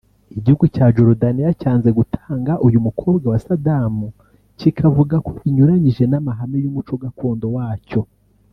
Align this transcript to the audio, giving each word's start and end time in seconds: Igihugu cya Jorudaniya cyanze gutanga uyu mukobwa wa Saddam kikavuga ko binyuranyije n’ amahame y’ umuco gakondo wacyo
Igihugu 0.37 0.65
cya 0.75 0.85
Jorudaniya 0.95 1.51
cyanze 1.61 1.89
gutanga 1.99 2.51
uyu 2.67 2.79
mukobwa 2.85 3.25
wa 3.31 3.39
Saddam 3.45 3.95
kikavuga 4.59 5.15
ko 5.25 5.29
binyuranyije 5.39 6.03
n’ 6.07 6.13
amahame 6.19 6.57
y’ 6.63 6.67
umuco 6.71 6.93
gakondo 7.03 7.45
wacyo 7.57 8.01